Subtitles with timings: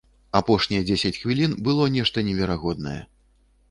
[0.39, 3.01] Апошнія дзесяць хвілін было нешта неверагоднае.